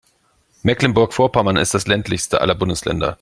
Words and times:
Mecklenburg-Vorpommern 0.63 1.57
ist 1.57 1.75
das 1.75 1.85
ländlichste 1.85 2.41
aller 2.41 2.55
Bundesländer. 2.55 3.09